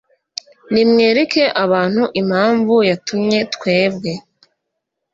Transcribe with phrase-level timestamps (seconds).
[0.71, 4.11] Nimwereke abantu impamvu yatumye twebwe